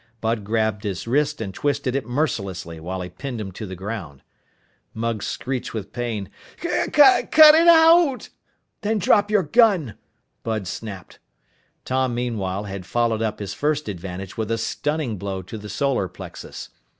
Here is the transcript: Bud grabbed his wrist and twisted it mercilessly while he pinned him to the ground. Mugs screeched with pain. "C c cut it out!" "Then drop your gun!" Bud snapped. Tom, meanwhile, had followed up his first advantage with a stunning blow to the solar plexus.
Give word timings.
Bud 0.19 0.43
grabbed 0.43 0.83
his 0.83 1.05
wrist 1.07 1.41
and 1.41 1.53
twisted 1.53 1.95
it 1.95 2.07
mercilessly 2.09 2.79
while 2.79 3.01
he 3.03 3.09
pinned 3.11 3.39
him 3.39 3.51
to 3.51 3.67
the 3.67 3.75
ground. 3.75 4.23
Mugs 4.95 5.27
screeched 5.27 5.75
with 5.75 5.93
pain. 5.93 6.31
"C 6.59 6.69
c 6.69 6.89
cut 6.89 7.53
it 7.53 7.67
out!" 7.67 8.29
"Then 8.81 8.97
drop 8.97 9.29
your 9.29 9.43
gun!" 9.43 9.93
Bud 10.41 10.65
snapped. 10.65 11.19
Tom, 11.85 12.15
meanwhile, 12.15 12.63
had 12.63 12.83
followed 12.87 13.21
up 13.21 13.37
his 13.37 13.53
first 13.53 13.87
advantage 13.87 14.37
with 14.37 14.49
a 14.49 14.57
stunning 14.57 15.17
blow 15.19 15.43
to 15.43 15.55
the 15.55 15.69
solar 15.69 16.07
plexus. 16.07 16.69